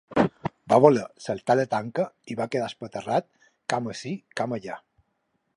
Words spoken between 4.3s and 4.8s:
cama